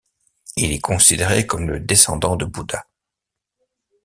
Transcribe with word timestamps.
Il 0.57 0.71
est 0.71 0.79
considéré 0.79 1.45
comme 1.45 1.69
le 1.69 1.79
descendant 1.79 2.35
de 2.35 2.45
Bouddha. 2.45 2.87